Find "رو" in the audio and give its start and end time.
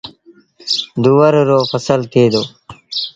1.49-1.59